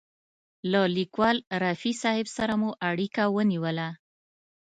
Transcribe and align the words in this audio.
له 0.71 0.81
لیکوال 0.97 1.37
رفیع 1.63 1.95
صاحب 2.03 2.27
سره 2.37 2.53
مو 2.61 2.69
اړیکه 2.89 3.23
ونیوله. 3.35 3.89